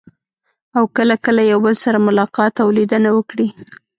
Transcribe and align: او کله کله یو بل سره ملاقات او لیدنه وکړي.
او 0.77 0.83
کله 0.97 1.15
کله 1.25 1.41
یو 1.51 1.59
بل 1.65 1.75
سره 1.83 1.97
ملاقات 2.07 2.53
او 2.63 2.67
لیدنه 2.77 3.09
وکړي. 3.13 3.47